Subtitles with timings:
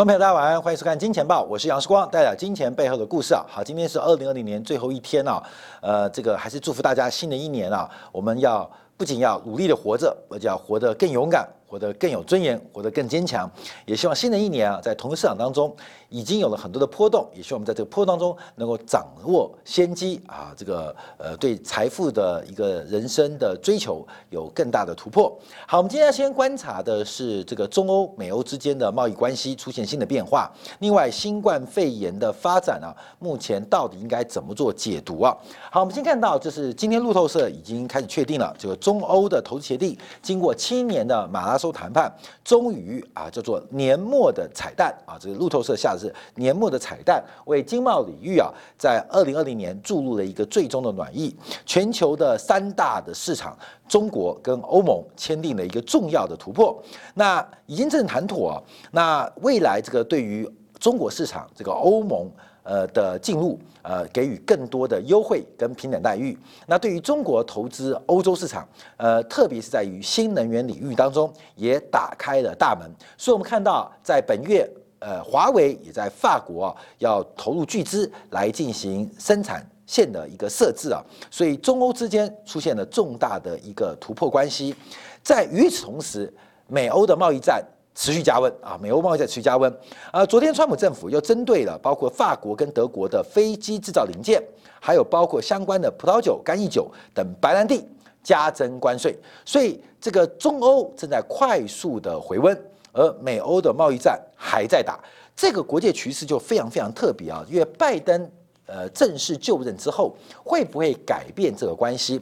[0.00, 3.44] 观众朋友，大家晚安，欢迎收看《金钱报》，我是杨世光，带来金钱背后的故事啊。
[3.46, 5.42] 好，今天是二零二零年最后一天啊，
[5.82, 11.46] 呃，这个还是祝福大家新的一年啊，我们要不仅要努力的活着，而且要活得更勇敢。
[11.66, 13.48] 活得更有尊严，活得更坚强，
[13.86, 15.72] 也希望新的一年啊，在同一市场当中
[16.10, 25.32] 已经有了很多的波动，也希望我们在这个波动当中能够掌握先机啊，这个呃对财富的一个人生的追求有更大的突破。
[25.68, 30.52] 好，我们今天要先观察的是这个中欧、美欧之间的贸易关系出现新的变化。
[30.80, 35.32] 另外，新冠肺炎的发展啊，目前到底应该怎么做解读啊？
[35.70, 41.60] 好，我们先看到，就是今天路透社已经开始确定了这个中欧的投资协定，经过七年的马拉。
[41.60, 42.10] 松谈判
[42.42, 51.36] 终于啊，叫做年末的彩蛋啊，这个路透社下是年末的彩蛋，为经贸领域啊，在二零二零年注入了一个最终的暖意。
[51.66, 53.54] 全球的三大的市场，
[53.86, 56.82] 中国跟欧盟签订了一个重要的突破，
[57.14, 58.62] 那已经正谈妥。
[58.90, 62.30] 那未来这个对于中国市场，这个欧盟。
[62.62, 66.38] 呃的进入，呃给予更多的优惠跟平等待遇。
[66.66, 72.88] 那对于中国投资欧洲市场，呃特别是在于新能源领域当中，也打开了大门。
[73.16, 81.02] 所以，我们看到在本月，呃华为也在法国啊要投入巨资来进行生产线的一个设置啊。
[81.30, 84.74] 所以，中欧之间出现了重大的一个突破关系。
[85.22, 86.32] 在与此同时，
[86.68, 87.60] 美欧的贸易战。
[87.92, 89.70] 持续加温啊，美欧贸易在持续加温。
[90.12, 94.40] 呃，昨天川普政府又针对了包括法国跟德国的飞机制造零件，
[94.80, 97.84] 还有包括相关的葡萄酒、干邑酒等白兰地
[98.22, 99.18] 加征关税。
[99.44, 102.56] 所以这个中欧正在快速的回温，
[102.92, 104.98] 而美欧的贸易战还在打。
[105.36, 108.30] 这个国际趋势就非常非常特别啊，因为拜登
[108.66, 110.14] 呃正式就任之后，
[110.44, 112.20] 会不会改变这个关系？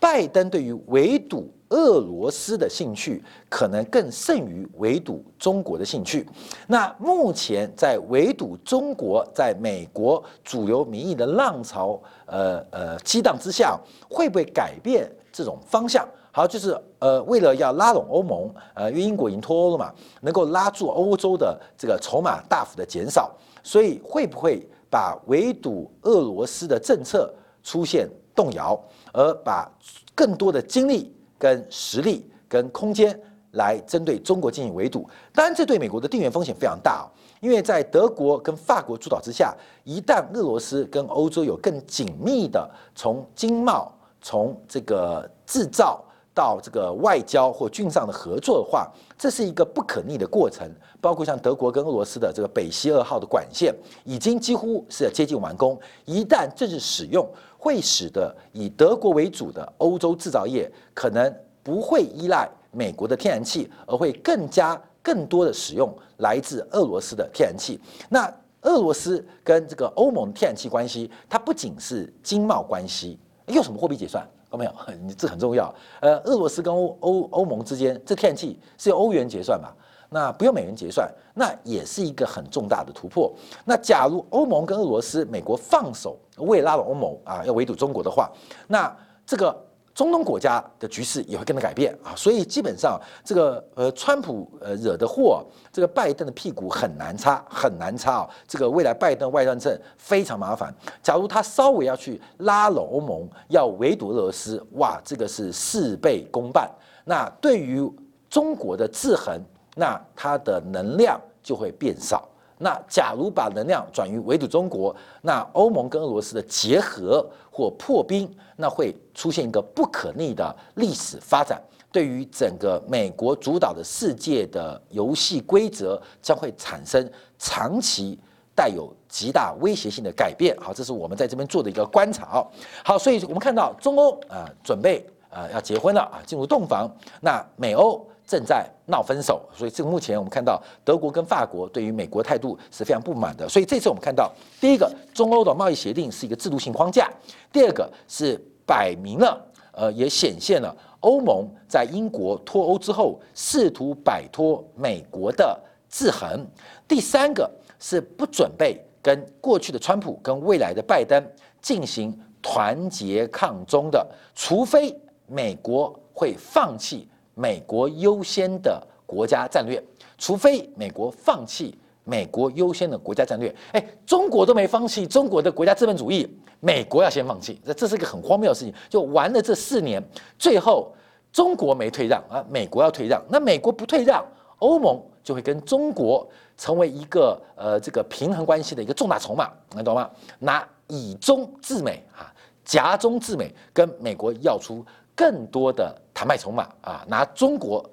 [0.00, 6.24] 拜登对于围堵俄罗斯的兴趣，可能更胜于围堵中国的兴趣。
[6.68, 13.76] 那目前在围堵中国，在美国主流民意的浪潮，呃呃激荡之下，
[14.08, 16.06] 会不会改变这种方向？
[16.38, 23.34] 好，就是呃，为了要拉拢欧盟，呃，因为英国已经脱欧了嘛，能够拉住欧洲的这个筹码大幅的减少，
[23.64, 27.34] 所以会不会把围堵俄罗斯的政策
[27.64, 28.08] 出现？
[28.36, 28.80] 动摇，
[29.12, 29.68] 而把
[30.14, 33.20] 更多的精力、跟实力、跟空间
[33.54, 35.10] 来针对中国进行围堵。
[35.34, 37.04] 当然，这对美国的地缘风险非常大，
[37.40, 46.00] 因为在德国跟法国主导之下，一旦俄罗斯跟欧洲有更紧密的从经贸、从这个制造。
[46.38, 48.88] 到这个外交或军上的合作的话，
[49.18, 50.70] 这是一个不可逆的过程。
[51.00, 55.76] 包括像德国跟俄罗斯的这个北溪二号的管线，已经几乎是接近完工。
[56.04, 61.34] 一旦正式使用，会使得以德国为主的欧洲制造业可能
[61.64, 67.80] 不会依赖美国的天然气，而会更加更多的使用来自俄罗斯的天然气。
[68.08, 68.32] 那
[68.62, 73.18] 俄罗斯跟这个欧盟天然气关系，它不仅是经贸关系，
[73.48, 74.24] 用什么货币结算？
[74.50, 74.72] 看到没有？
[75.02, 75.72] 你这很重要。
[76.00, 79.74] 呃，俄罗斯跟欧欧欧盟之间，这天然气是由欧元结算吧？
[80.10, 83.32] 那不用美元结算，那也是一个很重大的突破。
[83.64, 88.30] 那假如欧盟跟俄罗斯、美国放手，为拉拢欧盟啊，要围堵中国的话，
[88.66, 88.94] 那
[89.26, 89.64] 这个。
[89.98, 98.30] 中东国家的局势也会跟着改变啊，所以基本上这个呃，川普呃惹的祸，这个拜登的屁股很难擦，很难擦啊。
[98.46, 100.72] 这个未来拜登外战政非常麻烦。
[101.02, 106.70] 假如他稍微要去拉拢欧盟，要围堵俄罗斯，哇，这个是事倍功半。
[107.04, 107.84] 那对于
[108.30, 109.36] 中国的制衡，
[109.74, 112.28] 那它的能量就会变少。
[112.60, 118.28] 那假如把能量转移围堵中国，那欧盟跟俄罗斯的结合或破冰，
[118.60, 128.18] 那会出现一个不可逆的历史发展，对于整个美国主导的世界的游戏规则将会产生长期
[128.52, 130.56] 带有极大威胁性的改变。
[130.60, 132.44] 好，这是我们在这边做的一个观察。
[132.84, 136.90] 好，所以我们看到中欧啊准备啊要结婚了啊进入洞房，
[137.20, 138.04] 那美欧。
[138.28, 143.48] 正在闹分手，所以这个目前我们看到德国跟法国对于美国态度是非常不满的。
[143.48, 144.30] 所以这次我们看到，
[144.60, 147.06] 第一个中欧的贸易协定是一个制度性框架；
[147.50, 148.38] 第二个是
[148.68, 149.42] 摆明了，
[149.72, 156.44] 呃，也显现了欧盟在英国脱欧之后试图摆脱美国的制衡；
[156.86, 157.50] 第三个
[157.80, 161.18] 是不准备跟过去的川普跟未来的拜登
[161.62, 164.94] 进行团结抗中的，除非
[165.26, 167.08] 美国会放弃。
[167.40, 169.80] 美国优先的国家战略，
[170.16, 176.26] 除非美国放弃美国优先的国家战略，哎，中国都没放弃中国的国家资本主义，
[176.60, 178.72] 美国要先放弃，这这是一个很荒谬的事情。
[178.88, 180.02] 就玩了这四年，
[180.38, 180.90] 最后
[181.30, 184.24] 中国没退让啊，美国要退让，那美国不退让，
[184.60, 184.98] 欧盟。
[185.20, 186.26] 就会跟中国
[186.56, 190.08] 成为一个呃这个平衡关系的一个重大筹码，你懂吗？
[190.38, 192.32] 拿以中制美啊，
[192.64, 194.82] 夹中制美，跟美国要出
[195.14, 197.84] 更多的谈判筹码啊，拿中国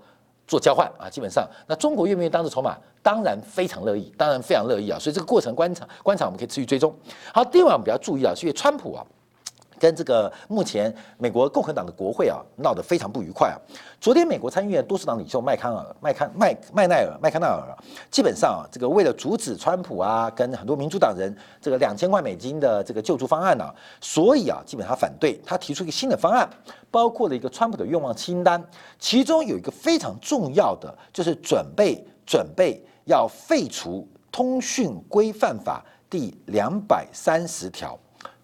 [0.47, 2.77] 做交换啊，基本上那中国愿不愿意当这筹码？
[3.01, 6.93] 当然非常乐意，当然非常乐意啊，所以这个过程观察观察我们可以持续追踪。
[7.33, 9.05] 好，第二我们比较注意啊，是因为川普啊。
[9.85, 13.57] 跟这个目前美国共和党的国会啊闹得非常不愉快啊。
[14.01, 17.77] 昨天美国参议院多数党领袖麦康尔、麦康麦麦奈尔、麦康奈尔，
[18.09, 23.71] 基本上啊，这个为了阻止川普啊跟很多民主党人这个两千块美金的这个救助方案呢，
[24.01, 26.49] 所以啊，基本上反对他提出一个新的方案，
[26.89, 28.59] 包括了一个川普的愿望清单，
[28.97, 37.95] 其中有一个非常重要的就是准备准备要废除通讯规范法第两百三十条。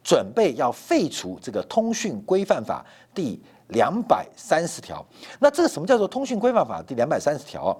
[0.03, 5.05] 准备要废除这个通讯规范法第两百三十条。
[5.39, 7.79] 那这个什么叫做通讯规范法第两百三十条？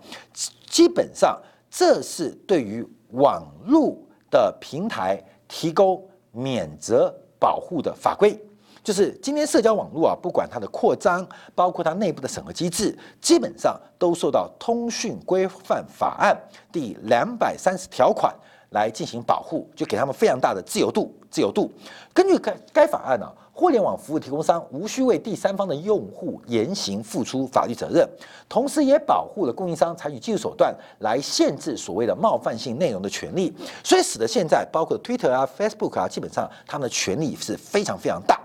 [0.65, 1.39] 基本上
[1.69, 3.97] 这是对于网络
[4.29, 6.01] 的平台提供
[6.31, 8.39] 免责保护的法规。
[8.83, 16.35] 就是今天社交网络啊，不管它的扩张，包括它内部的审核机制，基本上都受到通讯规范法案
[16.71, 18.33] 第两百三十条款。
[18.71, 21.13] 来进行保护，就给他们非常大的自由度。
[21.29, 21.71] 自由度，
[22.13, 28.06] 根据该该法案呢，互联网服务提供商无需为第三方的用户言行付出法律责任，
[28.50, 33.53] 同时也保护了供应商采取技术手段来限制所谓的冒犯性内容的权利。
[33.81, 38.38] 所以使得现在包括 Twitter 啊、Facebook 啊，基本上他们的权利是非常非常大。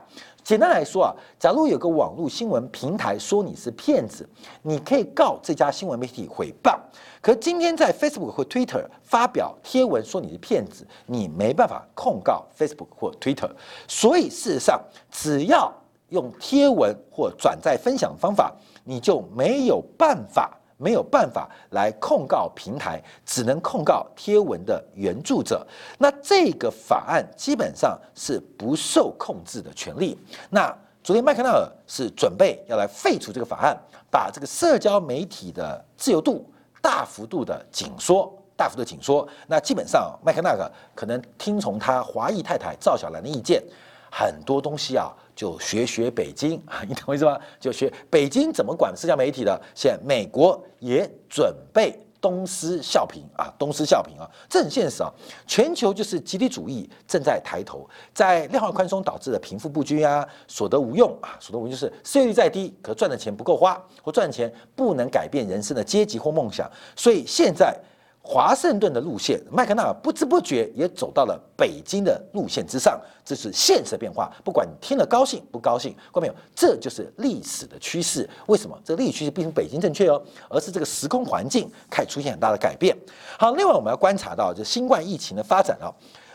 [0.46, 4.24] 简单来说啊，假如有个网络新闻平台说你是骗子，
[4.62, 6.78] 你可以告这家新闻媒体诽谤。
[7.20, 13.50] 可今天在 Facebook 或 Twitter 发表贴文说你是骗子，你没办法控告 Facebook 或 Twitter。
[13.88, 15.74] 所以事实上，只要
[16.10, 18.54] 用贴文或转载分享方法，
[18.84, 20.56] 你就没有办法。
[20.76, 25.66] 没有办法来控告平台，只能控告贴文的原著者。
[25.98, 30.18] 那这个法案基本上是不受控制的权利。
[30.50, 33.76] 那昨天麦克纳尔是准备要来废除这个法案，
[34.10, 36.44] 把这个社交媒体的自由度
[36.82, 39.26] 大幅度的紧缩，大幅度紧缩。
[39.46, 43.62] 那基本上麦克纳尔可能听从他华裔太太赵小兰的意见，
[44.10, 45.12] 很多东西啊。
[45.36, 47.38] 就学学北京啊， 你懂我意思吗？
[47.60, 49.60] 就学北京怎么管社交媒体的。
[49.74, 55.12] 现在美国也准备东施效颦啊，东施效颦啊，这很现实啊。
[55.46, 67.78] 全球就是集体主义正在抬头，在量化宽松导致的贫富不均啊，所得无用啊，所得无用就是失业率再低，可赚的钱不够花，或赚钱不能改变人生的阶级或梦想，所以现在。
[68.28, 74.28] 华盛顿的路线，麦克纳尔不知不觉也走到了北京的路线之上，这是现实变化。
[74.44, 76.34] 不管你听了高兴不高兴，看到没有？
[76.52, 78.28] 这就是历史的趋势。
[78.48, 78.76] 为什么？
[78.84, 80.20] 这个历史趋势并不是北京正确哦，
[80.50, 82.96] 而是这个时空环境开始出现很大的改变。
[83.38, 85.86] 好，另外我们要观察到，就新冠疫情的发展啊，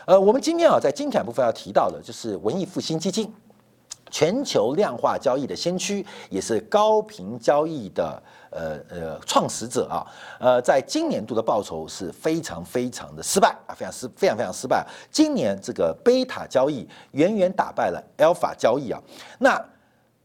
[0.06, 3.30] 呃，我们今天啊在精彩部分要提到的，就是文艺复兴基金。
[4.12, 10.04] 全球量化交易的先驱，也是高频交易的呃呃创始者啊，
[10.38, 14.86] 呃，在今年度的报酬是非常非常的失败啊，非常失非常非常失败。
[15.10, 19.00] 今年这个贝塔交易远远打败了 Alpha 交易啊。
[19.38, 19.58] 那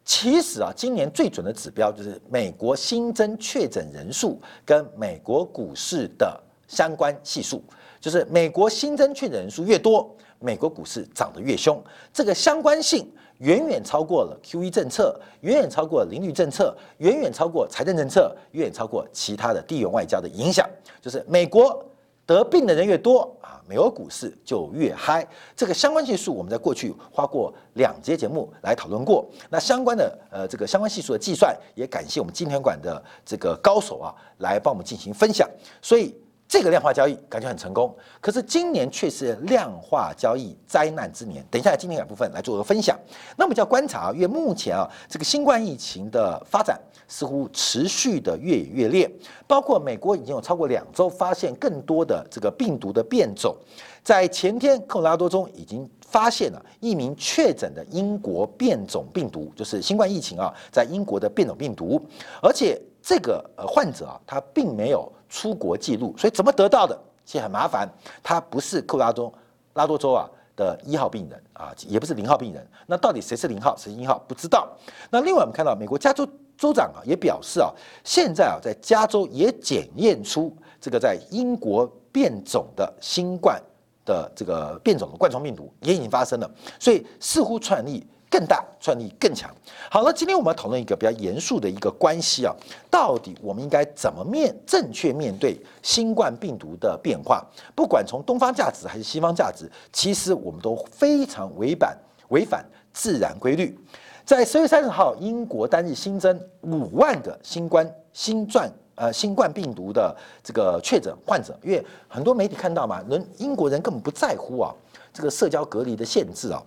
[0.03, 7.63] 其实啊，今年最准的指标就是美国新增确诊人数跟美国股市的相关系数，
[8.01, 13.09] 就是美国新增确诊人数越多，美国股市涨得越凶，这个相关性。
[13.39, 20.67] 远远超过了 Q E 政策，远远超过了利率政策，远远超过财政政策，远远超过其他的地缘外交的影响。
[21.01, 21.85] 就是美国
[22.25, 25.27] 得病的人越多啊，美国股市就越嗨。
[25.55, 29.25] 这个相关系数，我们在过去花过两节节目来讨论过。
[29.49, 35.49] 那相关的呃这个相关系数的计算，也感谢我们金天馆的这个高手啊，来帮我们进行分享。
[35.81, 36.15] 所以。
[36.47, 41.45] 这个量化交易感觉很成功，可是今年却是量化交易灾难之年。
[41.51, 42.97] 等一下，今天两部分来做个分享。
[43.35, 49.11] 那我们就要观察啊，因为目前啊，这个新冠疫情的发展似乎持续的越演越烈，
[49.45, 53.53] 包括美国已经有超过两周发现更多的这个病毒的变种，
[54.01, 62.01] 在前天科罗拉多中已经发现了一名确诊的英国变种病毒，就是新冠疫情啊，在英国的变种病毒，
[62.41, 65.11] 而且这个呃患者啊，他并没有。
[65.29, 66.97] 出国记录，所以怎么得到的？
[67.25, 67.87] 其实很麻烦。
[68.23, 69.33] 他不是科拉多
[69.73, 72.65] 拉多州啊的一号病人啊，也不是零号病人。
[72.85, 74.17] 那到底谁是零号，谁是一号？
[74.27, 74.67] 不知道。
[75.09, 77.69] 那另外我们看到，美国加州州长啊也表示啊，
[78.03, 83.61] 现在啊在加州也检验出这个在英国变种的新冠
[84.05, 89.49] 的这个变种的冠状病毒也已经发生了，所以似乎传染力更大，创造力更强。
[89.89, 92.53] 好了，今天我们要讨论一个比较严肃的一个关系啊，
[92.91, 97.45] 到底我们应该怎么面正确面对新冠病毒的变化？
[97.73, 101.97] 不管从东方价值还是西方价值，其实我们都非常违反
[102.29, 103.77] 违反自然规律。
[104.25, 114.73] 在十月三十号，英国单日新增五万个新冠新冠呃新冠病毒的这个确诊患者，因为很多媒体看到嘛，人英国人根本不在乎啊
[115.13, 116.61] 这个社交隔离的限制啊。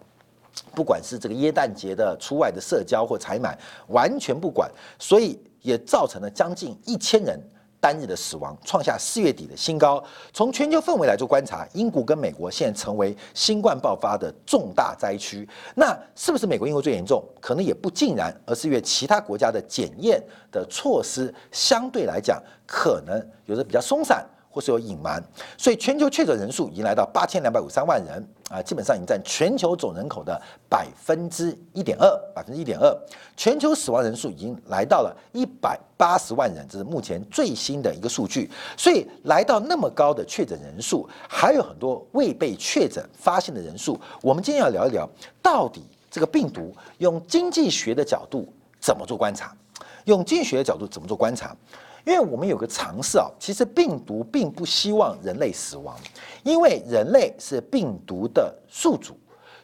[0.75, 7.41] 不管是这个耶诞节的出外的社交或采买，完全不管，所以也造成了将近一千人
[7.81, 10.03] 单日的死亡，创下四月底的新高。
[10.33, 15.49] 从全球氛围来做观察，英国跟美国现在成为新冠爆发的重大灾区。
[15.75, 17.25] 那是不是美国、英国最严重？
[17.41, 24.27] 可能也不尽然，而是因为其他国家的检验的措施相对来讲，可能有的比较松散。
[24.51, 25.23] 或是有隐瞒，
[25.57, 32.05] 所以全球确诊人数已经来到八千两百五十三万人啊，基本上已经占全球总人口的百分之一点二，
[32.35, 32.93] 百分之一点二。
[33.37, 38.51] 全球死亡人数已经来到了一百八十万人，这是目前最新的一个数据。
[38.77, 43.99] 所以来到那么高的确诊人数，还有很多未被确诊发现的人数。
[44.21, 45.09] 我们今天要聊一聊，
[45.41, 49.55] 到底这个病毒用经济学的角度怎么做观察？
[50.07, 51.57] 用经济学的角度怎么做观察？
[52.05, 55.97] 因为我们有个常识啊，其实病毒并不希望人类死亡，
[56.43, 59.15] 因为人类是病毒的宿主，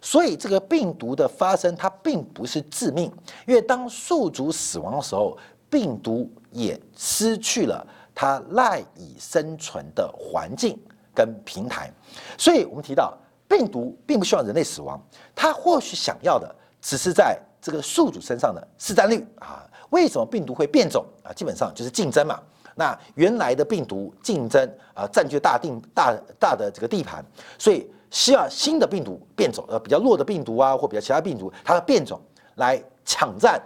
[0.01, 3.11] 所以这个病毒的发生它并不是致命。
[3.47, 5.37] 因为当宿主死亡的时候，
[5.71, 10.79] 病毒也失去了它赖以生存的环境
[11.15, 11.91] 跟平台。
[12.37, 13.17] 所以我们提到，
[13.49, 15.01] 病毒并不希望人类死亡，
[15.35, 19.65] 它或许想要的只是在这个宿主身上的市占率啊。
[19.91, 21.33] 为什么病毒会变种啊？
[21.33, 22.41] 基本上就是竞争嘛。
[22.75, 27.25] 那原来的病毒竞争啊，占据大定大大的这个地盘，
[27.59, 32.21] 所以需要新的病毒变种，呃，比较弱的病毒啊，或比较其他病毒，它的变种
[32.57, 33.59] 来抢占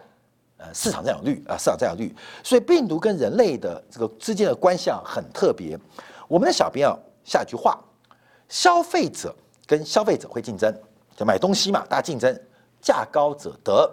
[0.59, 2.15] 呃市场占有率啊，市场占有率。
[2.45, 5.77] 所以病毒跟人类的这个之间的关系啊，很特别。
[6.29, 7.77] 我们的小编啊，下一句话：
[8.49, 9.35] 消费者
[9.67, 10.73] 跟消费者会竞争，
[11.17, 12.41] 就买东西嘛，大家竞争，
[12.81, 13.93] 价高者得。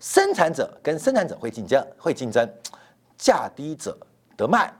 [0.00, 2.48] 生产者跟生产者会竞争，会竞争，
[3.18, 3.96] 价低者
[4.36, 4.72] 得卖。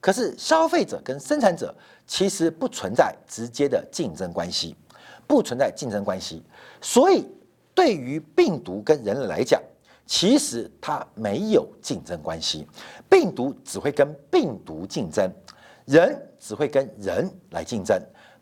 [0.00, 1.74] 可是消费者跟生产者
[2.06, 4.76] 其实不存在直接的竞争关系，
[5.26, 6.42] 不存在竞争关系。
[6.80, 7.26] 所以
[7.74, 9.60] 对于病毒跟人类来讲，
[10.06, 12.66] 其实它没有竞争关系。
[13.08, 15.30] 病毒只会跟病毒竞争，
[15.86, 17.98] 人只会跟人来竞争。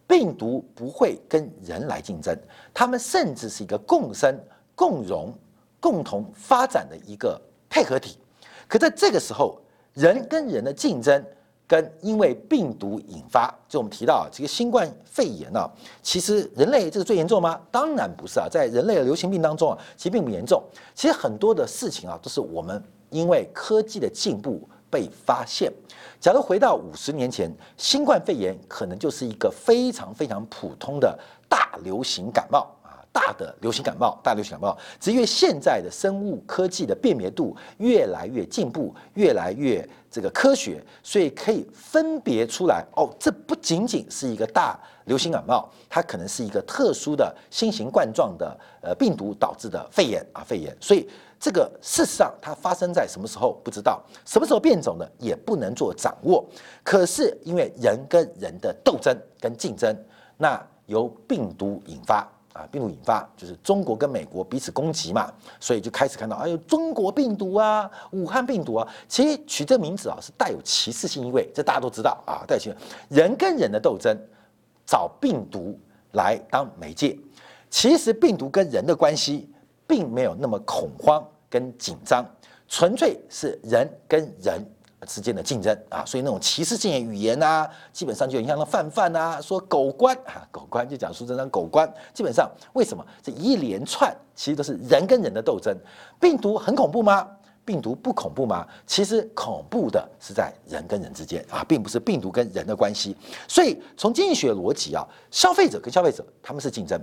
[0.06, 2.36] 病毒不会跟人来竞争，
[2.72, 4.36] 他们甚至是一个共生
[4.74, 5.32] 共荣。
[5.80, 8.18] 共同发展的一个配合体，
[8.66, 9.60] 可在这个时候，
[9.94, 11.24] 人跟人的竞争，
[11.66, 15.68] 跟因为病毒引发，就我们提到这个新冠肺炎呢，
[16.02, 17.60] 其实人类这个最严重吗？
[17.70, 20.62] 当然不是啊，在人类的流行病当中啊，其实并不严重。
[20.94, 25.72] 其实很多的事情啊，都是我们因为科技的进步被发现。
[26.18, 31.16] 假如回到五十年前，新冠肺炎可能就是一个非常非常普通的
[31.48, 32.66] 大流行感冒。
[33.12, 50.76] 大的流行感冒，大流行感冒，只因为现在的生物科技的辨别度越来越进步，越来越这个科学，所以可以分别出来哦，这不仅仅是一个大流行感冒，它可能是一个特殊的新型冠状的呃病毒导致的肺炎啊，肺炎。
[50.80, 51.08] 所以
[51.40, 56.44] 这个事实上它发生在什么时候不知道，什么时候变种的也不能做掌握。
[56.84, 59.96] 可是因为人跟人的斗争跟竞争，
[60.36, 62.26] 那由病毒引发。
[62.52, 72.76] 啊，病毒引发就是中国跟美国彼此攻击嘛，所以就开始看到，哎呦，中国病毒啊，武汉病毒啊，其实取这名字啊是带有歧视性意味，这大家都知道啊，带有歧视
[73.08, 74.16] 人跟人的斗争，
[74.86, 75.78] 找病毒
[76.12, 77.18] 来当媒介，
[77.70, 79.48] 其实病毒跟人的关系
[79.86, 82.24] 并没有那么恐慌跟紧张，
[82.66, 84.64] 纯粹是人跟人。
[85.06, 95.76] 之间的竞争啊，所以那种歧视性的语言啊，基本上就影响到泛泛啊，说狗官啊，狗官就讲出这张狗官，基本上为什么这一连串其实都是人跟人的斗争？
[96.20, 97.28] 病毒很恐怖吗？
[97.64, 98.66] 病毒不恐怖吗？
[98.86, 103.16] 其实恐怖的是在人跟人之间啊，并不是病毒跟人的关系。
[103.46, 107.00] 所以从经济学逻辑啊，消费者跟消费者他们是竞争，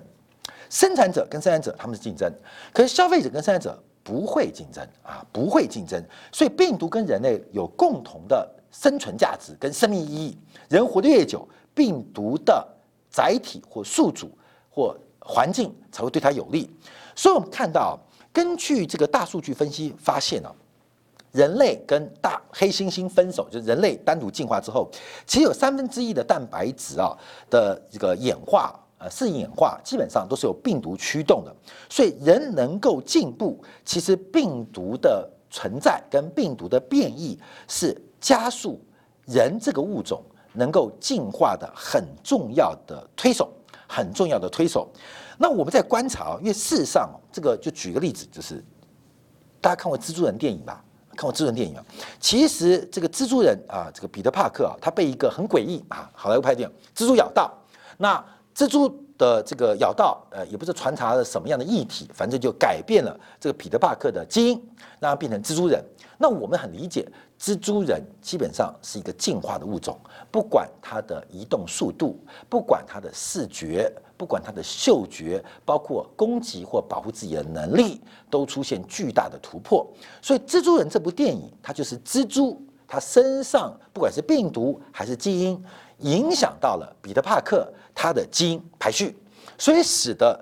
[0.69, 2.31] 生产者跟生产者他们是竞争，
[2.73, 3.81] 可是消费者跟生产者。
[4.05, 5.99] 不会竞争啊，不会竞争，
[6.31, 10.37] 所以病毒跟人类有共同的生存价值跟生命意义。
[10.69, 12.63] 人活得越久，病毒的
[13.09, 14.29] 载体或宿主
[14.69, 16.69] 或环境才会对它有利。
[17.15, 17.97] 所以我们看到，
[18.31, 20.53] 根据这个大数据分析发现呢，
[21.31, 24.87] 人类跟大黑猩猩分手，就是人类单独进化之后，
[25.25, 27.17] 其实有三分之一的蛋白质啊
[27.49, 28.79] 的这个演化。
[29.05, 31.55] 呃适应演化，基本上都是由病毒驱动的。
[31.87, 38.81] 所以人能够进步，其实病毒的存在跟病毒的变异是加速
[39.25, 43.53] 人这个物种能够进化的很重要的推手，
[43.87, 44.89] 很重要的推手。
[45.37, 48.63] 那我们在观察啊，因为事实上，这个就举个例子，就是
[49.61, 50.83] 大家看过蜘蛛人电影吧？
[51.15, 51.85] 看过蜘蛛人电影啊？
[52.19, 57.53] 其实这个蜘蛛人啊，这个彼得帕克啊，他被一个很诡异啊，好莱坞拍电影蜘蛛咬到，
[57.97, 58.23] 那
[58.55, 64.69] 蜘蛛的这个咬到，呃，也不是传达了什么样的议题，反正就改变了这个彼得帕克的基因，
[64.99, 65.83] 让他变成蜘蛛人。
[66.17, 67.05] 那我们很理解，
[67.37, 69.99] 蜘蛛人基本上是一个进化的物种，
[70.31, 72.17] 不管它的移动速度，
[72.49, 73.91] 不管它的视觉。
[74.17, 79.85] 不管它的嗅觉，包括攻击或保护自己的能力，都出现巨大的突破。
[80.21, 82.57] 所以，《蜘蛛人》这部电影，它就是蜘蛛，
[82.87, 85.61] 它身上不管是病毒还是基因，
[85.97, 89.17] 影响到了彼得·帕克它的基因排序，
[89.57, 90.39] 所以使得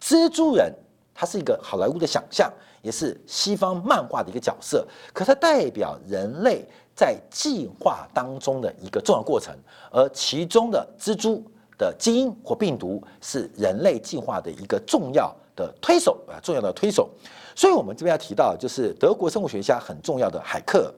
[0.00, 0.74] 蜘蛛人
[1.14, 4.84] 他是一个好莱坞的想象，也是西方漫画的一个角色。
[5.12, 9.54] 可它代表人类在进化当中的一个重要过程，
[9.92, 11.44] 而其中的蜘蛛。
[11.80, 17.08] 的基因或病毒是人类进化的一个重要的推手啊，重要的推手。
[17.56, 20.92] 所以，我们这边要提到，就是德国生物学家很重要的海克，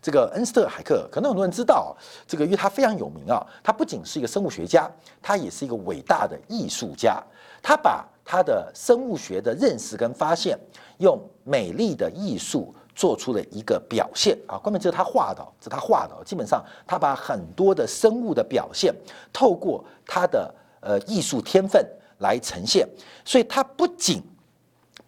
[0.00, 3.44] 这个恩斯特海克，可能很多人知道，这个因为他非常有名啊。
[3.62, 4.90] 他不仅是一个生物学家，
[5.22, 7.22] 他也是一个伟大的艺术家。
[7.62, 10.58] 他把他的生物学的认识跟发现，
[10.98, 12.74] 用美丽的艺术。
[12.98, 16.16] 做出了一个表现啊，关键就是他画的，这他画的。
[16.24, 18.92] 基本上，他把很多的生物的表现，
[19.32, 21.80] 透过他的呃艺术天分
[22.18, 22.88] 来呈现。
[23.24, 24.20] 所以，他不仅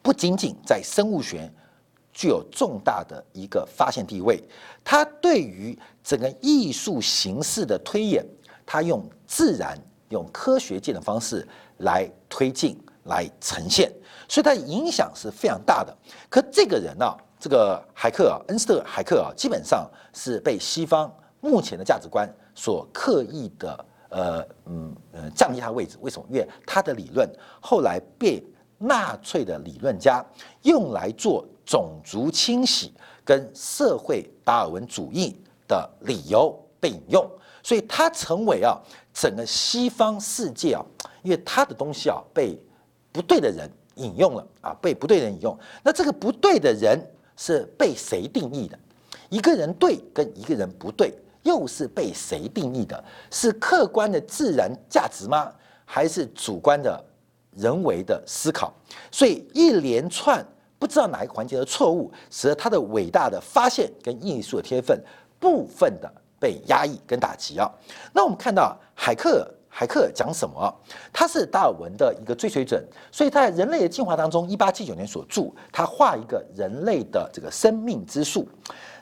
[0.02, 1.52] 不仅仅在生物学
[2.12, 4.42] 具有重大的一个发现地位，
[4.84, 8.24] 他对于整个艺术形式的推演，
[8.66, 11.46] 他用自然、用科学界的方式
[11.78, 13.92] 来推进、来呈现，
[14.28, 15.96] 所以他影响是非常大的。
[16.28, 17.06] 可这个人呢？
[17.42, 25.96] 这个海克啊，恩斯特海克啊，基本上是被西方目前的价值观所刻意的，呃，嗯，呃，降低他的位置。
[26.02, 26.26] 为什么？
[26.28, 27.26] 因为他的理论
[27.58, 28.44] 后来被
[28.76, 30.22] 纳粹的理论家
[30.64, 32.92] 用来做种族清洗
[33.24, 35.36] 跟社会达尔文主义
[35.68, 37.24] 的理由被引用，
[37.62, 38.76] 所以他成为啊
[39.14, 40.84] 整个西方世界啊，
[41.22, 42.58] 因为他的东西啊被
[43.12, 47.00] 不对的人引用了啊，被不对的人引用，那这个不对的人。
[47.36, 48.78] 是被谁定义的？
[49.30, 51.10] 一个人对跟一个人不对，
[51.42, 53.02] 又是被谁定义的？
[53.30, 55.50] 是客观的自然价值吗？
[55.86, 57.02] 还是主观的
[57.56, 58.70] 人为的思考？
[59.10, 60.46] 所以一连串
[60.80, 65.00] 不知道哪一个环节的错误，使得他的伟大的发现跟艺术的天分
[65.38, 67.70] 部分的被压抑跟打击啊。
[68.12, 69.48] 那我们看到海克。
[69.72, 70.68] 海克讲什么？
[71.12, 78.48] 他是达尔文的一个追随者，所以在人类的进化当中，一八七九年所著，他画一个人类的这个生命之树。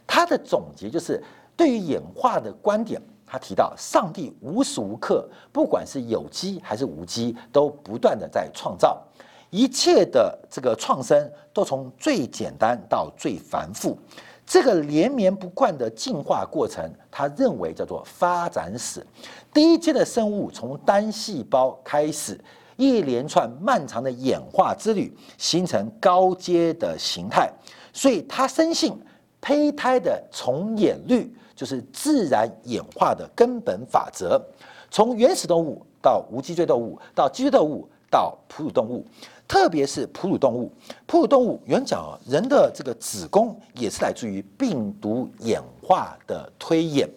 [0.06, 1.24] 他的总结就是
[1.56, 9.02] 对于演化的观点，他提到上帝无时无刻，不管是有机还是无机，都不断的在创造
[9.50, 13.98] 一切的这个创生，都从最简单到最繁复。
[14.46, 19.06] 这个连绵不断的进化过程，他认为叫做发展史。
[19.52, 22.38] 第一阶的生物从单细胞开始，
[22.76, 27.50] 一连串漫长的演化之旅，形成高阶的形态。
[27.92, 28.98] 所以他深信
[29.40, 34.42] 胚胎的重演率就是自然演化的根本法则。
[34.90, 39.06] 从原始动物到无脊椎动物，到脊椎动物，到哺乳动物。
[39.46, 40.70] 特别是哺乳动物，
[41.06, 47.08] 哺乳动物原讲啊，人的这个子宫也是来自于病毒演化的推演，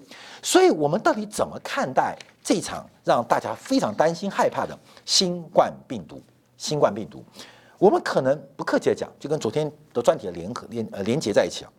[0.42, 6.22] 所以我们到底怎么看待这场让大家非常担心害怕的新冠病毒？
[6.56, 7.22] 新冠病毒，
[7.78, 11.72] 我们可能不客气的讲，就跟昨天的专题的联合连呃连接在一起啊。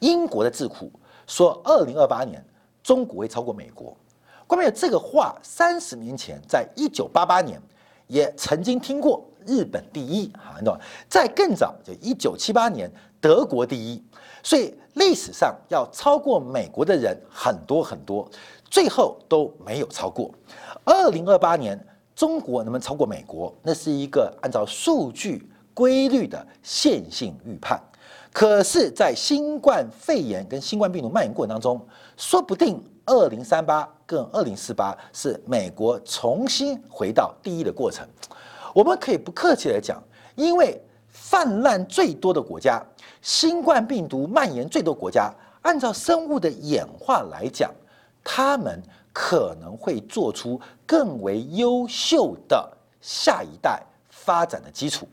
[0.00, 0.90] 英国的智库
[1.26, 2.42] 说，二零二八年
[2.82, 3.94] 中国会超过美国。
[4.46, 7.60] 关键这个话，三十年前，在一九八八年
[8.12, 9.24] 也曾经听过。
[9.44, 12.88] 日本第一，好，你懂在更早，就一九七八年，
[13.20, 14.00] 德国第一。
[14.40, 18.30] 所以历史上要超过美国的人很多很多，
[18.70, 20.30] 最后都没有超过。
[20.84, 21.76] 二零二八年，
[22.14, 23.52] 中国能不能超过美国？
[23.62, 27.82] 那是一个按照数据规律的线性预判。
[28.32, 31.84] 可是，在新冠肺炎跟新冠病毒蔓延过程当中，
[32.16, 38.06] 说不定二零三八跟二零四八是美国重新回到第一的过程。
[38.74, 40.02] 我们可以不客气的讲，
[40.34, 42.82] 因为泛滥最多的国家，
[43.20, 47.70] 新冠病毒蔓延最多国家，按照生物的演化来讲，
[48.24, 55.06] 他们可能会做出更为优秀的下一代发展的基础，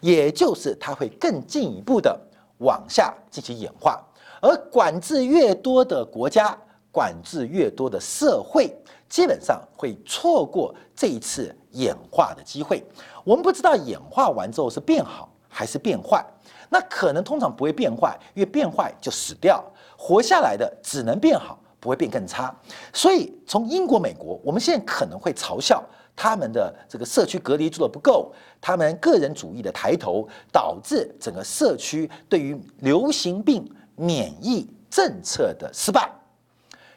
[0.00, 2.18] 也就是它会更进一步的
[2.58, 4.02] 往下进行演化。
[4.42, 6.56] 而管制越多的国家，
[6.96, 8.74] 管制越多的社会，
[9.06, 12.82] 基本上会错过这一次演化的机会。
[13.22, 16.24] 我们不知道演化完之后是变好还是变坏，
[16.70, 19.62] 那可能通常不会变坏，因为变坏就死掉，
[19.94, 21.58] 活下来的只能变好。
[21.78, 22.52] 不会变更差，
[22.92, 25.84] 所以从英国、美国，我们现在可能会嘲笑
[26.16, 36.10] 他们的这个社区隔离做的不够，他们个人主义的抬头，导致整个社区对于流行病免疫政策的失败。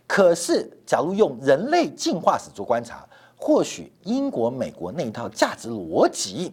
[0.09, 6.51] 可是，假如用人类进化史做观察，或许英国、美国那一套价值逻辑，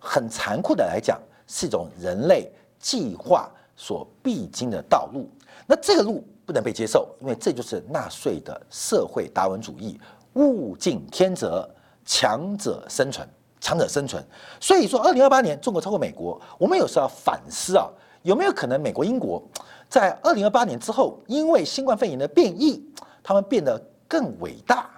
[0.00, 1.16] 很残酷的来讲，
[1.46, 5.30] 是一种人类进化所必经的道路。
[5.66, 6.24] 那这个路。
[6.44, 9.96] 不能被接受，因为这就是纳粹的社会达文主义，
[10.34, 11.70] 物竞天择，
[12.04, 13.26] 强者生存，
[13.60, 14.22] 强者生存。
[14.60, 17.88] 所以说，二零二八年中国超过美国，我们有时候要反思啊，
[18.22, 19.42] 有没有可能美国、英国
[19.88, 22.82] 在二零二八年之后，因为新冠肺炎的变异，
[23.22, 24.88] 他们变得更伟大？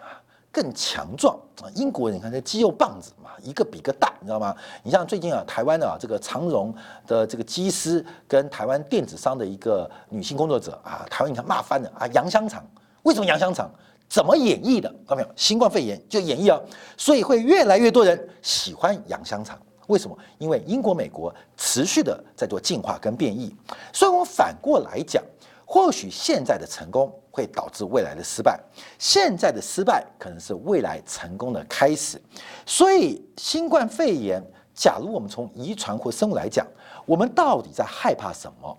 [0.52, 1.66] 更强壮啊！
[1.74, 4.54] 英国你看这肌肉棒子嘛，一个比一个大，你知道吗？
[4.84, 6.72] 你像最近啊，台湾的啊这个长荣
[7.08, 12.06] 的这个机师跟台湾电子商的一个女性工作者啊，台湾你看骂翻了啊！
[12.12, 12.64] 洋香肠
[13.02, 13.68] 为什么洋香肠？
[14.08, 14.88] 怎么演绎的？
[15.08, 15.28] 看到没有？
[15.34, 16.60] 新冠肺炎就演绎啊，
[16.96, 19.58] 所以会越来越多人喜欢洋香肠。
[19.86, 20.16] 为什么？
[20.38, 23.54] 因为英国、美国持续的在做进化跟变异，
[23.92, 25.22] 所以我们反过来讲。
[25.66, 28.60] 或许现在的成功会导致未来的失败，
[28.98, 32.20] 现在的失败可能是未来成功的开始。
[32.66, 34.44] 所以，新冠肺炎，
[34.74, 36.66] 假如我们从遗传或生物来讲，
[37.06, 38.78] 我们到底在害怕什么？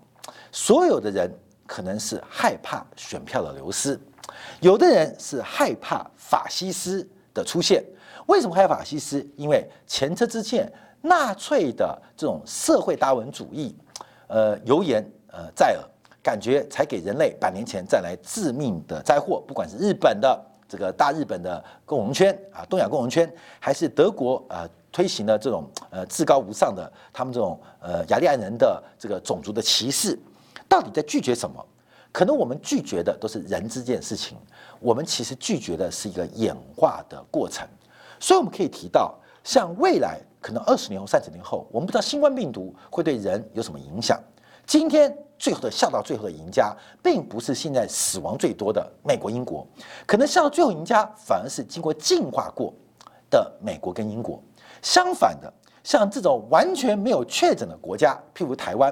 [0.52, 1.28] 所有的人
[1.66, 4.00] 可能是害怕选票的流失，
[4.60, 7.84] 有的人是害怕法西斯的出现。
[8.26, 9.26] 为什么害怕法西斯？
[9.36, 10.72] 因为前车之鉴，
[11.06, 13.74] 纳粹的这种社会达尔文主义，
[14.26, 15.82] 呃，油盐呃在耳。
[16.22, 30.18] 感觉才给人类百年前带来致命的灾祸，不管是日本的这个大日本的共荣圈啊，东亚共荣圈，还是德国啊推行的这种呃至高无上的他们这种呃雅利安人的这个种族的歧视，
[30.68, 31.64] 到底在拒绝什么？
[32.10, 34.36] 可能我们拒绝的都是人这件事情，
[34.80, 37.64] 我们其实拒绝的是一个演化的过程。
[38.18, 39.14] 所以我们可以提到，
[39.44, 44.16] 像未来可能二十年后、三十年后，我们不知道新冠病毒会对人有什么影响。
[44.64, 45.12] 今天。
[45.38, 49.66] 最后的笑到最后的赢家，并不是现在死亡最多的美国、英国，
[50.06, 52.72] 可能笑到最后赢家反而是经过进化过
[53.28, 54.42] 的美国跟英国。
[54.80, 55.52] 相反的，
[55.84, 58.90] 像这种完全没有确诊的国家，譬如台湾，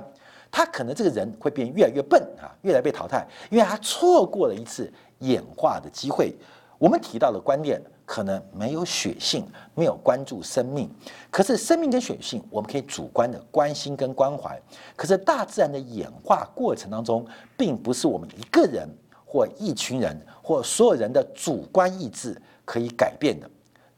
[0.50, 6.36] 他可能这个人会变越来越笨啊，越来越被淘汰，因为他错过了一次演化的机会。
[6.76, 7.80] 我们提到的观念。
[8.06, 10.90] 可能没有血性，没有关注生命，
[11.30, 14.60] 可是生命跟血性，我们可以主观的关心跟关怀。
[14.94, 18.86] 可是大自然的演化过程当中，并不是我们一个人
[19.24, 23.50] 或一群人或所有人的主观意志可以改变的。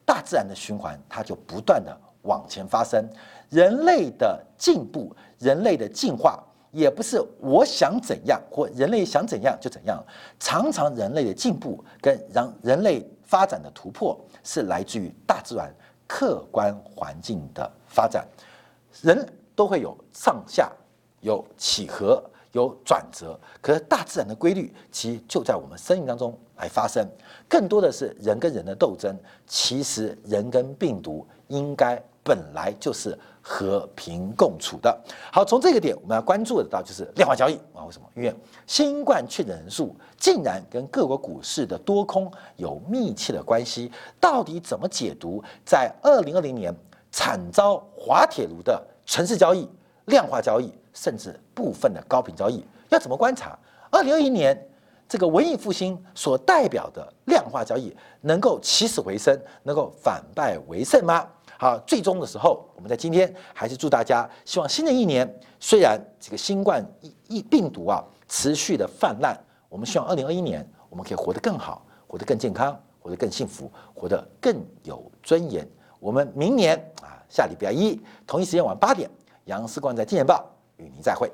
[0.05, 3.05] 大自然的循环，它就不断的往前发生。
[3.49, 6.41] 人类的进步，人类的进化，
[6.71, 10.01] 也不是我想怎样或人类想怎样就怎样。
[10.39, 13.05] 常常人类的进步跟让人类。
[13.27, 15.71] 发展的突破是来自于大自然
[16.07, 18.27] 客观环境的发展，
[19.01, 20.71] 人都会有上下、
[21.19, 27.07] 有起合、有转折，可是大自然的规律其实就在我们生命当中来发生，
[27.47, 29.15] 更多的是人跟人的斗争。
[29.45, 33.15] 其实人跟病毒应该本来就是。
[33.49, 37.85] 和平共处的好，从这个点我们要关注的到就是量化交易啊？
[37.85, 38.05] 为什么？
[38.13, 45.41] 因为新冠确诊人数竟然跟各国股市的多空有密切的关系，到底怎么解读？
[45.65, 46.75] 在二零二零年
[47.09, 49.69] 惨遭滑铁卢的城市交易、
[50.07, 53.57] 量化交易，甚至部分的高频交易，要怎么观察？
[53.89, 54.61] 二零二一年
[55.07, 61.25] 这个文艺复兴所代表的量化交易能够起死回生，能够反败为胜吗？
[61.59, 65.27] 好，最终的时候，我们在今天还是祝大家，希望新的一年，
[65.59, 69.35] 虽然这个新冠疫疫病毒啊持续的泛滥，
[69.67, 75.67] 我们希望二零二一年我们可以活得更好，活得更健康，活得更幸福，活得更有尊严。
[75.99, 79.09] 我们明年啊，下礼拜一同一时间晚八点，
[79.45, 80.35] 杨思光在《金钱报》
[80.83, 81.31] 与您再会。